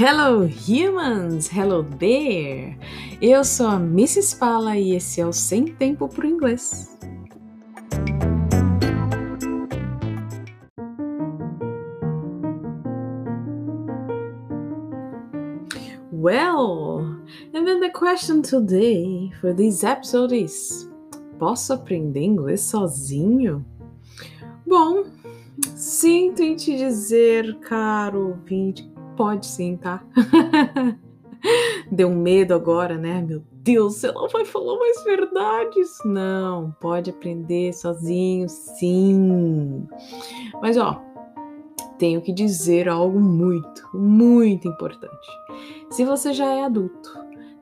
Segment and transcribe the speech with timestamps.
[0.00, 2.78] Hello humans, hello there.
[3.20, 4.38] Eu sou a Mrs.
[4.38, 6.96] Fala e esse é o Sem Tempo pro Inglês.
[16.12, 17.00] Well,
[17.52, 20.88] and then the question today for this episode is:
[21.40, 23.66] Posso aprender inglês sozinho?
[24.64, 25.06] Bom,
[25.74, 30.00] sinto em te dizer, caro ouvinte, Pode sim, tá?
[31.90, 33.20] Deu medo agora, né?
[33.20, 35.98] Meu Deus, não vai falar mais verdades.
[36.04, 39.88] Não, pode aprender sozinho, sim.
[40.62, 41.02] Mas ó,
[41.98, 45.28] tenho que dizer algo muito, muito importante.
[45.90, 47.10] Se você já é adulto,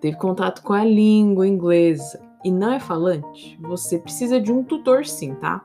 [0.00, 5.06] teve contato com a língua inglesa e não é falante, você precisa de um tutor
[5.06, 5.64] sim, tá?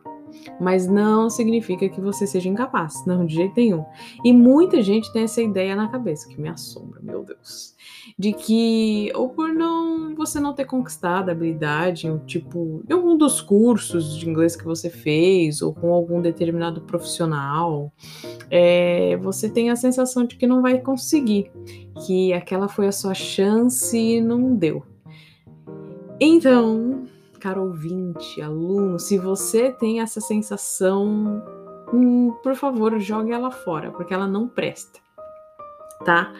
[0.60, 3.86] Mas não significa que você seja incapaz, não, de jeito nenhum.
[4.24, 7.76] E muita gente tem essa ideia na cabeça, que me assombra, meu Deus,
[8.18, 13.42] de que, ou por não você não ter conquistado a habilidade, tipo, em algum dos
[13.42, 17.92] cursos de inglês que você fez, ou com algum determinado profissional,
[18.50, 21.52] é, você tem a sensação de que não vai conseguir,
[22.06, 24.84] que aquela foi a sua chance e não deu.
[26.20, 27.08] Então,
[27.40, 31.42] caro ouvinte, aluno, se você tem essa sensação,
[31.94, 35.00] hum, por favor, jogue ela fora, porque ela não presta,
[36.06, 36.34] tá?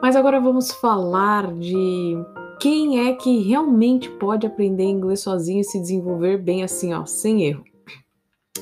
[0.00, 2.16] Mas agora vamos falar de
[2.60, 7.44] quem é que realmente pode aprender inglês sozinho e se desenvolver bem assim, ó, sem
[7.44, 7.64] erro.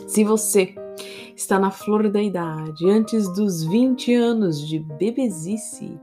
[0.06, 0.74] Se você
[1.36, 5.98] está na flor da idade, antes dos 20 anos de bebezice,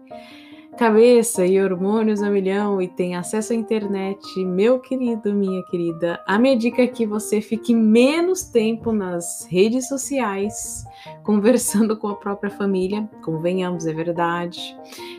[0.79, 6.39] cabeça e hormônios a milhão e tem acesso à internet, meu querido, minha querida, a
[6.39, 10.85] minha dica é que você fique menos tempo nas redes sociais,
[11.21, 14.73] conversando com a própria família, convenhamos, é verdade,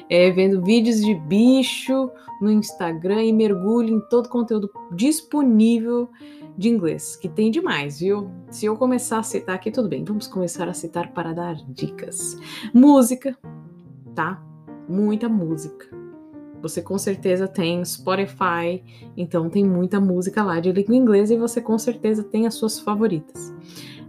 [0.09, 6.09] é, vendo vídeos de bicho no Instagram e mergulhe em todo o conteúdo disponível
[6.57, 8.31] de inglês, que tem demais, viu?
[8.51, 12.39] Se eu começar a citar aqui, tudo bem, vamos começar a citar para dar dicas.
[12.73, 13.37] Música,
[14.15, 14.43] tá?
[14.91, 15.87] Muita música.
[16.61, 18.83] Você com certeza tem Spotify,
[19.17, 22.79] então tem muita música lá de língua inglesa e você com certeza tem as suas
[22.79, 23.55] favoritas.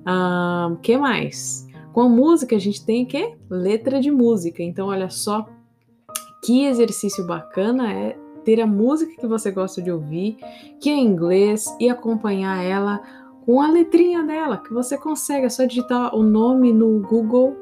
[0.05, 1.67] O uh, que mais?
[1.93, 3.35] Com a música a gente tem o quê?
[3.49, 4.61] Letra de música.
[4.61, 5.47] Então olha só
[6.43, 10.37] que exercício bacana é ter a música que você gosta de ouvir,
[10.79, 13.01] que é em inglês, e acompanhar ela
[13.45, 17.55] com a letrinha dela, que você consegue, é só digitar o nome no Google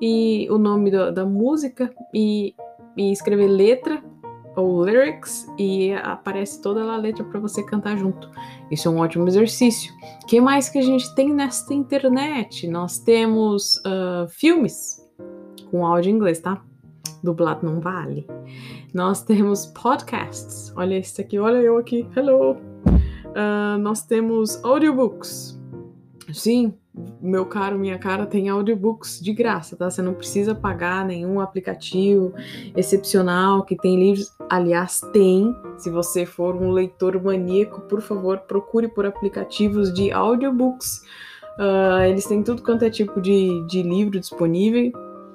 [0.00, 2.54] e o nome da, da música e,
[2.96, 4.02] e, escrever letra
[4.56, 8.30] ou lyrics e aparece toda a letra para você cantar junto.
[8.70, 9.92] Isso é um ótimo exercício.
[10.28, 12.68] Que mais que a gente tem nesta internet?
[12.68, 15.02] Nós temos uh, filmes
[15.70, 16.62] com áudio em inglês, tá?
[17.22, 18.26] Dublado não vale.
[18.92, 20.72] Nós temos podcasts.
[20.76, 22.06] Olha esse aqui, olha eu aqui.
[22.16, 22.52] Hello!
[22.52, 25.60] Uh, nós temos audiobooks.
[26.32, 26.74] Sim,
[27.20, 29.90] meu caro, minha cara, tem audiobooks de graça, tá?
[29.90, 32.32] Você não precisa pagar nenhum aplicativo
[32.76, 34.32] excepcional que tem livros.
[34.48, 35.54] Aliás, tem.
[35.76, 41.02] Se você for um leitor maníaco, por favor, procure por aplicativos de audiobooks.
[41.58, 44.92] Uh, eles têm tudo quanto é tipo de, de livro disponível.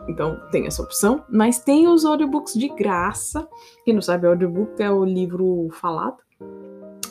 [0.08, 1.24] Então tem essa opção.
[1.30, 3.46] Mas tem os audiobooks de graça.
[3.84, 6.18] Quem não sabe, audiobook é o livro falado.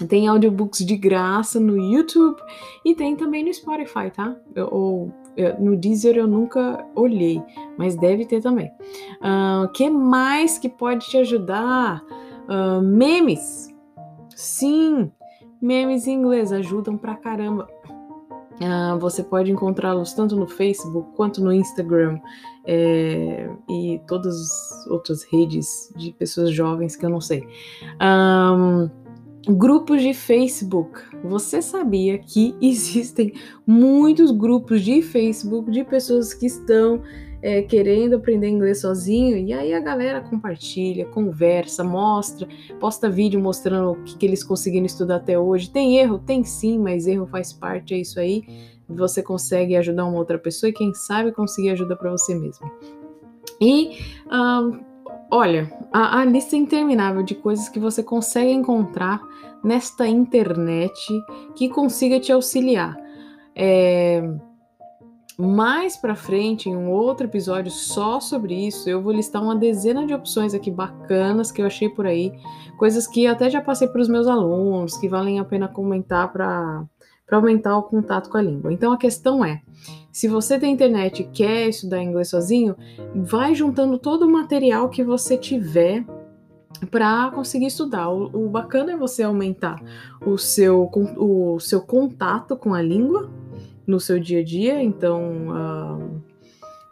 [0.06, 2.40] Tem audiobooks de graça no YouTube
[2.84, 4.36] e tem também no Spotify, tá?
[4.70, 5.12] Ou
[5.58, 7.42] no Deezer eu nunca olhei,
[7.76, 8.66] mas deve ter também.
[8.66, 12.02] O uh, ah, que mais que pode te ajudar?
[12.48, 13.68] Uh, memes.
[14.34, 15.10] Sim,
[15.60, 17.68] memes em inglês ajudam pra caramba.
[18.54, 22.18] Uh, você pode encontrá-los tanto no Facebook quanto no Instagram
[22.64, 27.46] é, e todas as outras redes de pessoas jovens que eu não sei.
[28.02, 28.90] Um,
[29.48, 31.00] Grupos de Facebook.
[31.24, 33.32] Você sabia que existem
[33.66, 37.02] muitos grupos de Facebook de pessoas que estão
[37.40, 39.38] é, querendo aprender inglês sozinho?
[39.38, 42.46] E aí a galera compartilha, conversa, mostra,
[42.78, 45.70] posta vídeo mostrando o que, que eles conseguiram estudar até hoje.
[45.70, 46.18] Tem erro?
[46.18, 48.44] Tem sim, mas erro faz parte, é isso aí.
[48.86, 52.70] Você consegue ajudar uma outra pessoa e quem sabe conseguir ajuda para você mesmo.
[53.60, 53.98] E
[54.30, 54.88] um,
[55.30, 59.20] Olha, a, a, lista é interminável de coisas que você consegue encontrar
[59.64, 61.00] nesta internet
[61.54, 62.96] que consiga te auxiliar.
[63.54, 64.22] É,
[65.36, 70.04] mais para frente, em um outro episódio só sobre isso, eu vou listar uma dezena
[70.04, 72.32] de opções aqui bacanas que eu achei por aí,
[72.76, 76.84] coisas que até já passei para os meus alunos, que valem a pena comentar para
[77.24, 78.72] para aumentar o contato com a língua.
[78.72, 79.60] Então a questão é,
[80.10, 82.74] se você tem internet e quer estudar inglês sozinho,
[83.14, 86.04] vai juntando todo o material que você tiver
[86.86, 88.08] para conseguir estudar.
[88.08, 89.82] O, o, bacana é você aumentar
[90.24, 93.28] o seu, o seu contato com a língua
[93.86, 96.22] no seu dia a dia, então uh,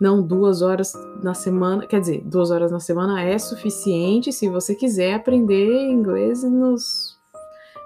[0.00, 0.92] não duas horas
[1.22, 6.42] na semana, quer dizer, duas horas na semana é suficiente se você quiser aprender inglês
[6.42, 7.18] nos,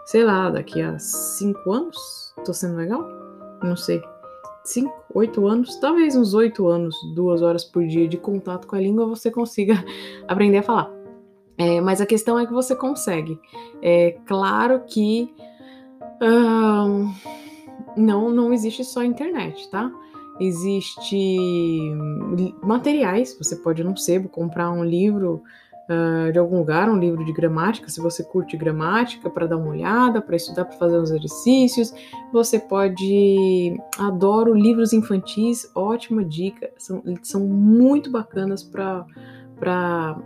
[0.07, 1.97] sei lá, daqui a cinco anos.
[2.45, 3.07] Tô sendo legal?
[3.63, 4.01] Não sei.
[4.65, 8.81] Cinco, oito anos, talvez uns oito anos, duas horas por dia de contato com a
[8.81, 9.75] língua, você consiga
[10.29, 11.00] aprender a falar.
[11.61, 13.39] É, mas a questão é que você consegue.
[13.83, 15.31] É claro que
[17.97, 19.91] não, não existe só internet, tá?
[20.41, 21.39] Existe
[22.63, 25.43] materiais, você pode num sebo comprar um livro
[25.91, 29.69] uh, de algum lugar, um livro de gramática, se você curte gramática, para dar uma
[29.69, 31.93] olhada, para estudar, para fazer uns exercícios.
[32.33, 33.77] Você pode.
[33.99, 40.17] Adoro livros infantis, ótima dica, são, são muito bacanas para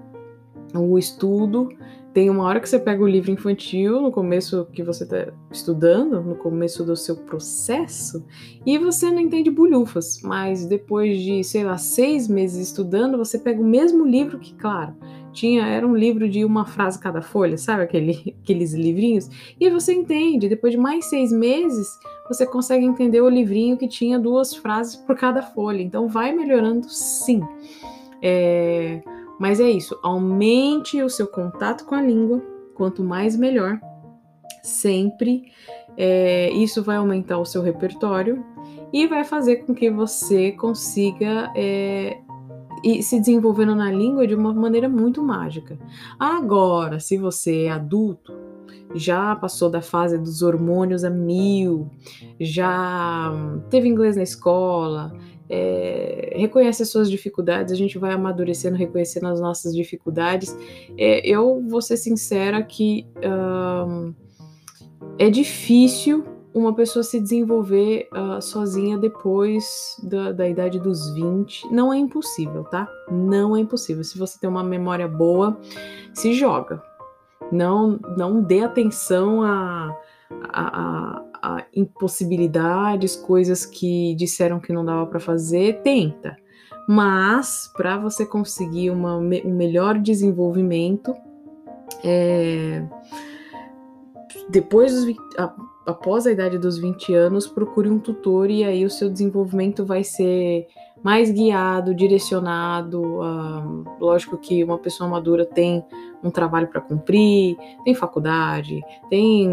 [0.75, 1.69] o estudo.
[2.13, 6.23] Tem uma hora que você pega o livro infantil, no começo que você está estudando,
[6.23, 8.25] no começo do seu processo,
[8.65, 13.61] e você não entende bulhufas, mas depois de, sei lá, seis meses estudando, você pega
[13.61, 14.95] o mesmo livro que, claro,
[15.33, 19.29] tinha, era um livro de uma frase cada folha, sabe aquele, aqueles livrinhos?
[19.61, 21.99] E você entende, depois de mais seis meses,
[22.29, 25.83] você consegue entender o livrinho que tinha duas frases por cada folha.
[25.83, 27.43] Então vai melhorando sim.
[28.23, 29.03] É,
[29.45, 32.43] mas é isso, aumente o seu contato com a língua,
[32.75, 33.79] quanto mais melhor.
[34.63, 35.53] Sempre
[35.99, 38.43] é, isso vai aumentar o seu repertório
[38.91, 42.17] e vai fazer com que você consiga é,
[42.83, 45.79] ir se desenvolvendo na língua de uma maneira muito mágica.
[46.19, 48.33] Agora, se você é adulto,
[48.95, 51.91] já passou da fase dos hormônios a mil,
[52.41, 53.33] já
[53.71, 55.13] teve inglês na escola,
[55.49, 60.57] é, reconhece as suas dificuldades, a gente vai amadurecendo, reconhecendo as nossas dificuldades.
[60.97, 63.07] É, eu vou ser sincera que
[65.19, 66.25] é difícil
[66.55, 71.73] uma pessoa se desenvolver uh, sozinha depois da, da, idade dos 20.
[71.73, 72.89] Não é impossível, tá?
[73.11, 74.05] Não é impossível.
[74.05, 75.59] Se você tem uma memória boa,
[76.15, 76.81] se joga.
[77.53, 79.97] Não, não dê atenção a,
[80.43, 86.37] a, a impossibilidades, coisas que disseram que não dava para fazer, tenta.
[86.89, 91.15] Mas para você conseguir uma, um melhor desenvolvimento,
[92.03, 92.85] é,
[94.51, 95.55] depois dos, a,
[95.87, 100.05] após a idade dos 20 anos, procure um tutor e aí o seu desenvolvimento vai
[100.05, 100.67] ser
[101.05, 103.03] mais guiado, direcionado.
[103.03, 105.85] Uh, lógico que uma pessoa madura tem
[106.23, 108.81] um trabalho para cumprir, tem faculdade,
[109.11, 109.47] tem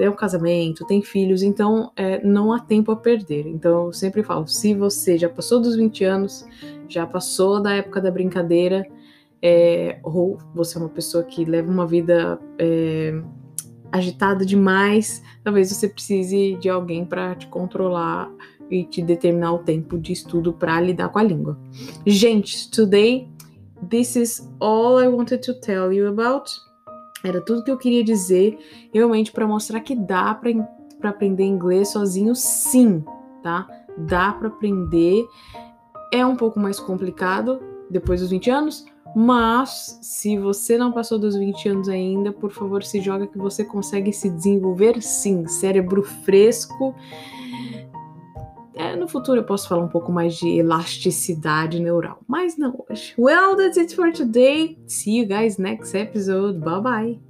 [0.00, 3.46] é um casamento, tem filhos, então é, não há tempo a perder.
[3.46, 6.44] Então eu sempre falo, se você já passou dos 20 anos,
[6.88, 8.84] já passou da época da brincadeira,
[9.40, 13.22] é, ou você é uma pessoa que leva uma vida é,
[13.92, 18.28] agitada demais, talvez você precise de alguém para te controlar
[18.70, 21.58] e te determinar o tempo de estudo para lidar com a língua.
[22.06, 23.28] Gente, today
[23.88, 26.50] this is all I wanted to tell you about.
[27.24, 28.58] Era tudo que eu queria dizer,
[28.92, 33.04] realmente para mostrar que dá para aprender inglês sozinho, sim,
[33.42, 33.66] tá?
[33.96, 35.26] Dá para aprender.
[36.12, 38.84] É um pouco mais complicado depois dos 20 anos,
[39.16, 43.64] mas se você não passou dos 20 anos ainda, por favor, se joga que você
[43.64, 45.46] consegue se desenvolver sim.
[45.46, 46.94] Cérebro fresco
[48.78, 53.14] é, no futuro eu posso falar um pouco mais de elasticidade neural, mas não hoje.
[53.18, 54.78] Well, that's it for today.
[54.86, 56.58] See you guys next episode.
[56.60, 57.27] Bye bye.